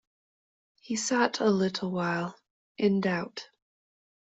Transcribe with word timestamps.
He 0.79 0.95
sat 0.95 1.41
a 1.41 1.45
little 1.51 1.91
while, 1.91 2.35
in 2.75 3.01
doubt. 3.01 3.51